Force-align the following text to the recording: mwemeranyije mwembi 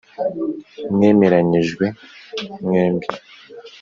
mwemeranyije 0.93 1.85
mwembi 2.63 3.07